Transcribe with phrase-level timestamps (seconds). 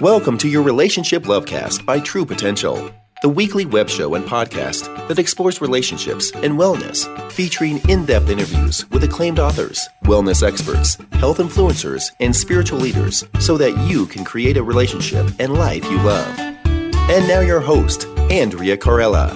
[0.00, 2.90] Welcome to your Relationship Lovecast by True Potential,
[3.22, 8.90] the weekly web show and podcast that explores relationships and wellness, featuring in depth interviews
[8.90, 14.56] with acclaimed authors, wellness experts, health influencers, and spiritual leaders so that you can create
[14.56, 16.40] a relationship and life you love.
[16.40, 19.30] And now, your host, Andrea Corella.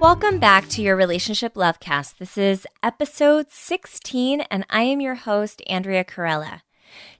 [0.00, 2.18] Welcome back to your Relationship Lovecast.
[2.18, 6.60] This is episode 16, and I am your host, Andrea Corella.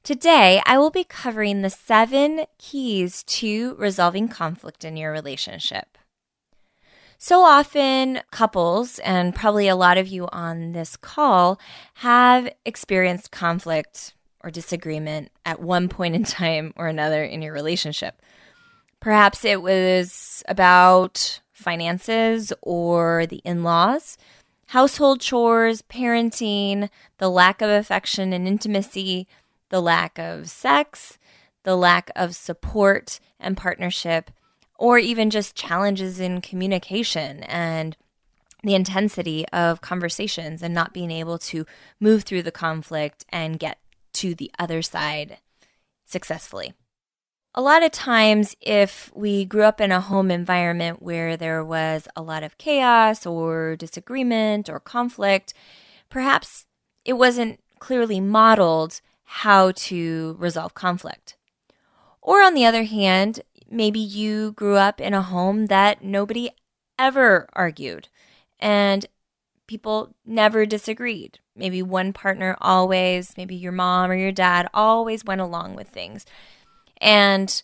[0.04, 5.96] Today, I will be covering the seven keys to resolving conflict in your relationship.
[7.18, 11.60] So often, couples, and probably a lot of you on this call,
[11.94, 18.20] have experienced conflict or disagreement at one point in time or another in your relationship.
[18.98, 24.18] Perhaps it was about finances or the in laws,
[24.66, 29.28] household chores, parenting, the lack of affection and intimacy,
[29.72, 31.18] the lack of sex,
[31.64, 34.30] the lack of support and partnership,
[34.78, 37.96] or even just challenges in communication and
[38.62, 41.64] the intensity of conversations and not being able to
[41.98, 43.78] move through the conflict and get
[44.12, 45.38] to the other side
[46.04, 46.74] successfully.
[47.54, 52.08] A lot of times, if we grew up in a home environment where there was
[52.14, 55.54] a lot of chaos or disagreement or conflict,
[56.10, 56.66] perhaps
[57.06, 59.00] it wasn't clearly modeled
[59.36, 61.36] how to resolve conflict.
[62.20, 66.50] Or on the other hand, maybe you grew up in a home that nobody
[66.98, 68.08] ever argued
[68.60, 69.06] and
[69.66, 71.38] people never disagreed.
[71.56, 76.26] Maybe one partner always, maybe your mom or your dad always went along with things.
[77.00, 77.62] And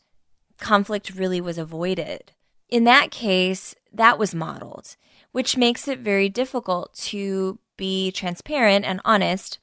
[0.59, 2.33] conflict really was avoided.
[2.71, 4.97] In that case, that was modeled,
[5.33, 9.59] which makes it very difficult to be transparent and honest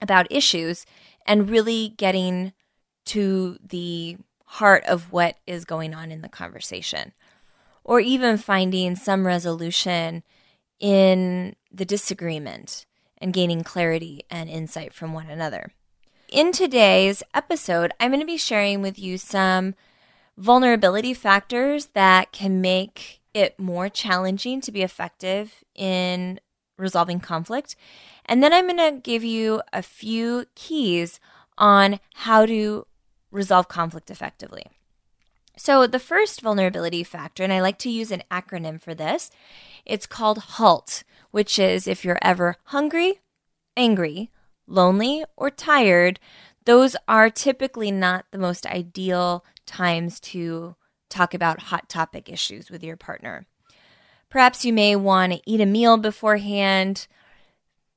[0.00, 0.86] about issues
[1.26, 2.52] and really getting
[3.06, 7.12] to the heart of what is going on in the conversation,
[7.84, 10.22] or even finding some resolution
[10.78, 12.86] in the disagreement
[13.18, 15.72] and gaining clarity and insight from one another.
[16.28, 19.74] In today's episode, I'm going to be sharing with you some
[20.36, 26.40] vulnerability factors that can make it more challenging to be effective in
[26.82, 27.76] resolving conflict
[28.26, 31.20] and then I'm going to give you a few keys
[31.58, 32.86] on how to
[33.30, 34.66] resolve conflict effectively.
[35.56, 39.30] So, the first vulnerability factor, and I like to use an acronym for this,
[39.84, 43.20] it's called HALT, which is if you're ever hungry,
[43.76, 44.30] angry,
[44.66, 46.18] lonely, or tired,
[46.64, 50.74] those are typically not the most ideal times to
[51.10, 53.46] talk about hot topic issues with your partner.
[54.32, 57.06] Perhaps you may want to eat a meal beforehand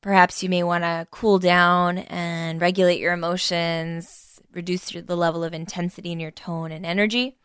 [0.06, 5.52] Perhaps you may want to cool down and regulate your emotions, reduce the level of
[5.52, 7.38] intensity in your tone and energy.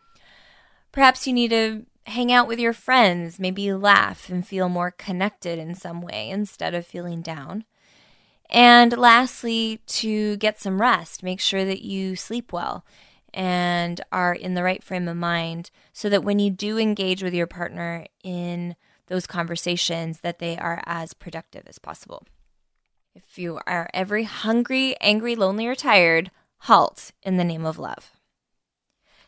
[0.91, 5.57] Perhaps you need to hang out with your friends, maybe laugh and feel more connected
[5.57, 7.65] in some way instead of feeling down.
[8.47, 12.85] And lastly, to get some rest, make sure that you sleep well
[13.33, 17.33] and are in the right frame of mind so that when you do engage with
[17.33, 18.75] your partner in
[19.07, 22.25] those conversations that they are as productive as possible.
[23.13, 28.11] If you are ever hungry, angry, lonely, or tired, halt in the name of love.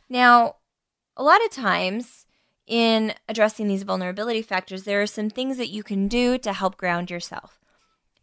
[0.08, 0.56] Now,
[1.18, 2.26] a lot of times
[2.66, 6.78] in addressing these vulnerability factors, there are some things that you can do to help
[6.78, 7.60] ground yourself.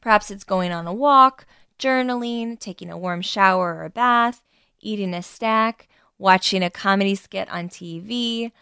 [0.00, 1.46] Perhaps it's going on a walk,
[1.78, 4.40] journaling, taking a warm shower or a bath,
[4.80, 8.52] eating a snack, watching a comedy skit on TV,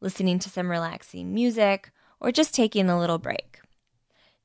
[0.00, 1.90] listening to some relaxing music,
[2.20, 3.60] or just taking a little break.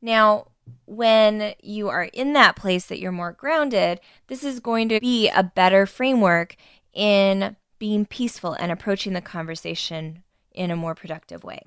[0.02, 0.48] Now,
[0.86, 5.30] when you are in that place that you're more grounded, this is going to be
[5.30, 6.56] a better framework
[6.94, 11.62] in being peaceful and approaching the conversation in a more productive way.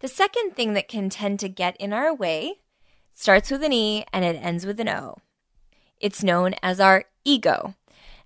[0.00, 2.60] The second thing that can tend to get in our way
[3.12, 5.16] starts with an E and it ends with an O.
[6.00, 7.74] It's known as our ego.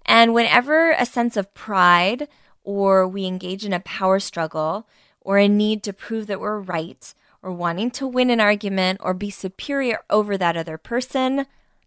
[0.08, 2.28] And whenever a sense of pride
[2.64, 4.88] or we engage in a power struggle
[5.20, 9.12] or a need to prove that we're right or wanting to win an argument or
[9.12, 11.44] be superior over that other person,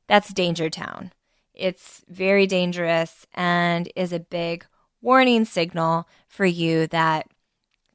[0.08, 1.12] that's Danger Town.
[1.56, 4.66] It's very dangerous and is a big
[5.02, 7.28] warning signal for you that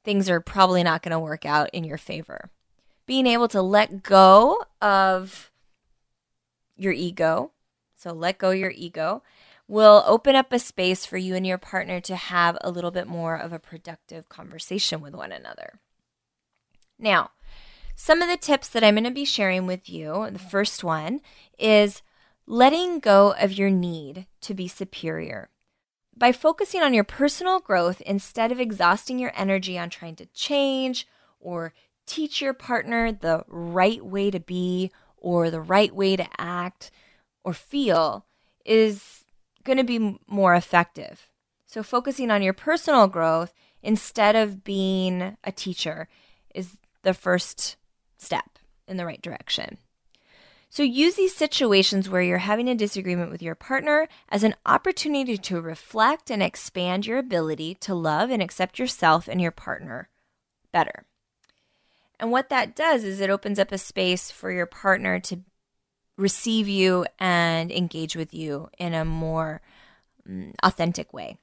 [0.02, 2.50] things are probably not going to work out in your favor.
[3.06, 5.52] Being able to let go of
[6.76, 7.52] your ego,
[7.94, 9.22] so let go your ego,
[9.68, 13.06] will open up a space for you and your partner to have a little bit
[13.06, 15.80] more of a productive conversation with one another.
[16.98, 17.30] Now,
[17.94, 21.20] some of the tips that I'm going to be sharing with you, the first one
[21.58, 22.02] is
[22.46, 25.50] letting go of your need to be superior.
[26.16, 31.06] by focusing on your personal growth instead of exhausting your energy on trying to change
[31.38, 31.74] or
[32.06, 36.90] teach your partner the right way to be or the right way to act
[37.44, 38.24] or feel
[38.64, 39.24] is
[39.66, 41.28] going to be more effective.
[41.66, 43.52] So, focusing on your personal growth
[43.82, 46.08] instead of being a teacher
[46.54, 47.76] is the first
[48.16, 48.58] step
[48.88, 49.78] in the right direction.
[50.68, 55.38] So use these situations where you're having a disagreement with your partner as an opportunity
[55.38, 60.08] to reflect and expand your ability to love and accept yourself and your partner
[60.72, 61.06] better.
[62.18, 65.40] And what that does is it opens up a space for your partner to
[66.16, 69.60] receive you and engage with you in a more
[70.28, 71.38] um, authentic way.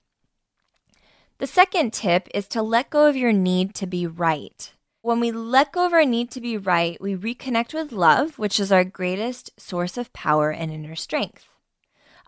[1.39, 4.71] The second tip is to let go of your need to be right.
[5.01, 8.59] When we let go of our need to be right, we reconnect with love, which
[8.59, 11.47] is our greatest source of power and inner strength.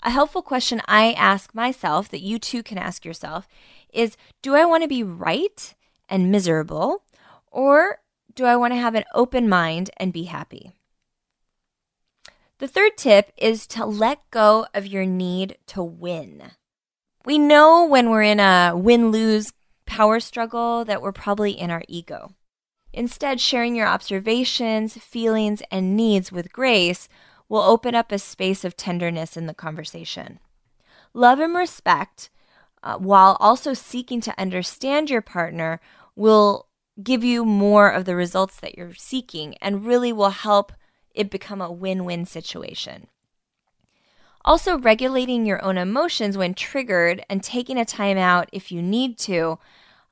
[0.03, 3.47] A helpful question I ask myself that you too can ask yourself
[3.93, 5.73] is Do I want to be right
[6.09, 7.03] and miserable,
[7.49, 7.99] or
[8.35, 10.74] do I want to have an open mind and be happy?
[12.59, 16.51] The third tip is to let go of your need to win.
[17.25, 19.51] We know when we're in a win lose
[19.85, 22.33] power struggle that we're probably in our ego.
[22.93, 27.09] Instead, sharing your observations, feelings, and needs with grace
[27.49, 30.39] will open up a space of tenderness in the conversation.
[31.13, 32.29] Love and respect,
[32.83, 35.81] uh, while also seeking to understand your partner,
[36.15, 36.67] will
[37.03, 40.71] give you more of the results that you're seeking and really will help
[41.15, 43.07] it become a win win situation.
[44.43, 49.17] Also, regulating your own emotions when triggered and taking a time out if you need
[49.17, 49.57] to,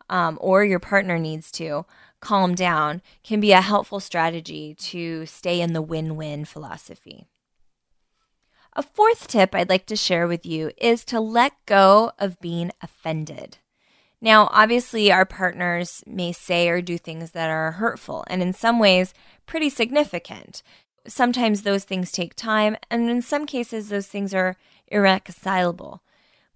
[0.10, 1.86] um, or your partner needs to,
[2.20, 7.28] calm down can be a helpful strategy to stay in the win win philosophy.
[8.76, 12.72] A fourth tip I'd like to share with you is to let go of being
[12.82, 13.58] offended.
[14.20, 18.80] Now, obviously, our partners may say or do things that are hurtful and in some
[18.80, 19.14] ways
[19.46, 20.64] pretty significant.
[21.08, 24.56] Sometimes those things take time, and in some cases, those things are
[24.88, 26.02] irreconcilable.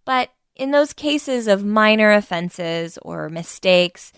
[0.06, 4.14] But in those cases of minor offenses or mistakes,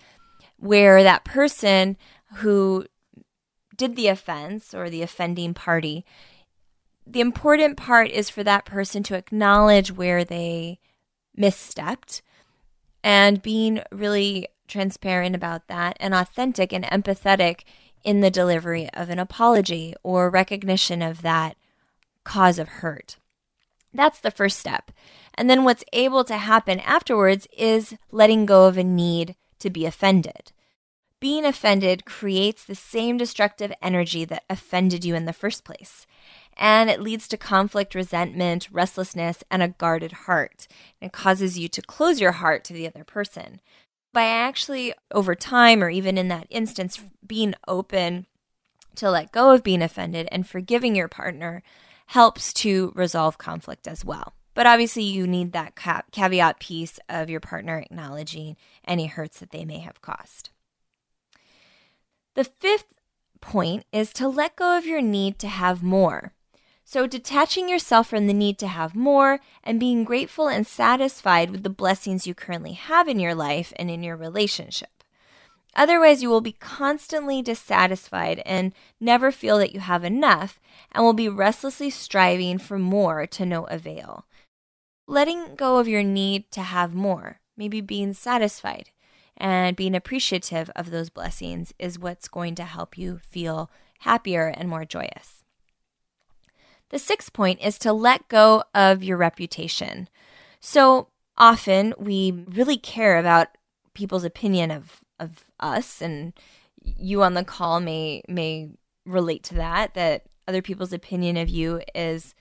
[0.56, 1.96] where that person
[2.34, 2.86] who
[3.76, 6.04] did the offense or the offending party,
[7.06, 10.78] the important part is for that person to acknowledge where they
[11.36, 12.22] misstepped
[13.02, 17.62] and being really transparent about that and authentic and empathetic
[18.04, 21.56] in the delivery of an apology or recognition of that
[22.24, 23.16] cause of hurt.
[23.92, 24.92] That's the first step.
[25.34, 29.86] And then what's able to happen afterwards is letting go of a need to be
[29.86, 30.52] offended.
[31.20, 36.06] Being offended creates the same destructive energy that offended you in the first place.
[36.56, 40.66] And it leads to conflict, resentment, restlessness, and a guarded heart.
[41.00, 43.60] It causes you to close your heart to the other person.
[44.12, 48.26] By actually, over time, or even in that instance, being open
[48.96, 51.62] to let go of being offended and forgiving your partner
[52.06, 54.34] helps to resolve conflict as well.
[54.52, 55.76] But obviously, you need that
[56.10, 60.50] caveat piece of your partner acknowledging any hurts that they may have caused.
[62.34, 62.92] The fifth
[63.40, 66.32] point is to let go of your need to have more.
[66.92, 71.62] So, detaching yourself from the need to have more and being grateful and satisfied with
[71.62, 75.04] the blessings you currently have in your life and in your relationship.
[75.76, 80.58] Otherwise, you will be constantly dissatisfied and never feel that you have enough
[80.90, 84.24] and will be restlessly striving for more to no avail
[85.10, 88.90] letting go of your need to have more, maybe being satisfied
[89.36, 93.70] and being appreciative of those blessings is what's going to help you feel
[94.00, 95.39] happier and more joyous.
[96.90, 100.08] The sixth point is to let go of your reputation.
[100.60, 103.48] So often we really care about
[103.94, 106.32] people's opinion of, of us, and
[106.82, 108.70] you on the call may may
[109.06, 112.34] relate to that, that other people's opinion of you is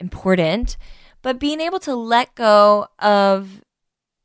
[0.00, 0.76] important.
[1.22, 3.62] But being able to let go of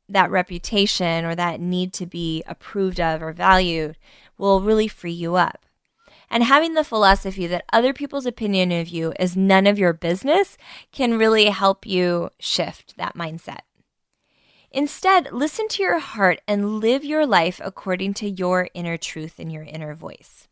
[0.08, 3.96] that reputation or that need to be approved of or valued
[4.36, 5.64] will really free you up.
[6.30, 10.56] And having the philosophy that other people's opinion of you is none of your business
[10.92, 13.60] can really help you shift that mindset.
[14.70, 19.50] Instead, listen to your heart and live your life according to your inner truth and
[19.50, 20.46] your inner voice.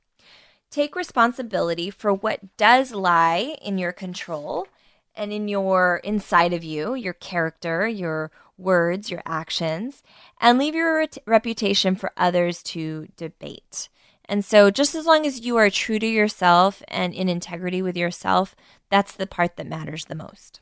[0.70, 4.66] Take responsibility for what does lie in your control
[5.14, 10.02] and in your inside of you, your character, your words, your actions,
[10.40, 13.88] and leave your ret- reputation for others to debate.
[14.28, 17.97] And so, just as long as you are true to yourself and in integrity with
[17.97, 18.54] yourself,
[18.90, 20.61] that's the part that matters the most.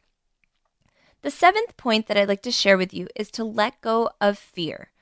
[1.22, 4.38] The seventh point that I'd like to share with you is to let go of
[4.38, 4.92] fear.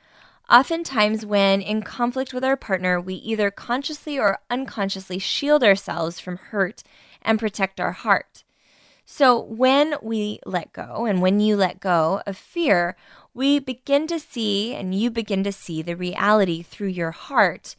[0.51, 6.37] Oftentimes, when in conflict with our partner, we either consciously or unconsciously shield ourselves from
[6.37, 6.83] hurt
[7.21, 8.45] and protect our heart.
[9.05, 12.97] So, when we let go and when you let go of fear,
[13.35, 17.77] we begin to see and you begin to see the reality through your heart.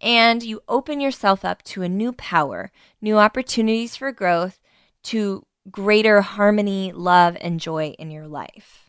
[0.00, 4.58] And you open yourself up to a new power, new opportunities for growth,
[5.04, 8.88] to greater harmony, love, and joy in your life.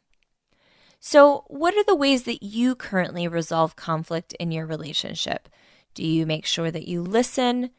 [1.00, 5.50] So, what are the ways that you currently resolve conflict in your relationship?
[5.94, 7.72] Do you make sure that you listen?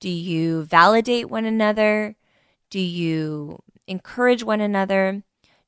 [0.00, 2.16] Do you validate one another?
[2.70, 5.22] Do you encourage one another?